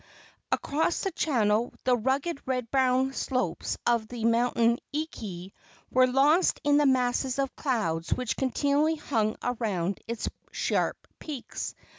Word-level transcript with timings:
Across 0.51 1.01
the 1.03 1.11
channel 1.11 1.71
the 1.83 1.95
rugged 1.95 2.41
red 2.47 2.71
brown 2.71 3.13
slopes 3.13 3.77
of 3.85 4.07
the 4.07 4.25
mountain 4.25 4.79
Eeke 4.91 5.53
were 5.91 6.07
lost 6.07 6.59
in 6.63 6.77
the 6.77 6.87
masses 6.87 7.37
of 7.37 7.55
clouds 7.55 8.09
which 8.11 8.35
continually 8.35 8.95
hung 8.95 9.35
around 9.43 9.99
its 10.07 10.27
sharp 10.51 11.05
peaks. 11.19 11.75